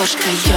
кошка 0.00 0.30
я. 0.46 0.49